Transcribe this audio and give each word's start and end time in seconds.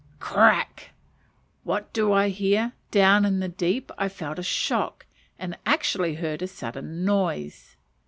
Crack! 0.19 0.93
What 1.63 1.93
do 1.93 2.11
I 2.11 2.29
hear? 2.29 2.73
Down 2.89 3.23
in 3.23 3.39
the 3.39 3.47
deep 3.47 3.91
I 3.99 4.09
felt 4.09 4.39
a 4.39 4.41
shock, 4.41 5.05
and 5.37 5.59
actually 5.63 6.15
heard 6.15 6.41
a 6.41 6.47
sudden 6.47 7.05
noise. 7.05 7.75